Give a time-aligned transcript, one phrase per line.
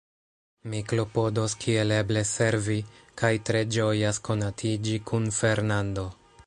[0.71, 2.79] Mi klopodos kiel eble servi,
[3.23, 6.13] kaj tre ĝojas konatiĝi kun Fernando.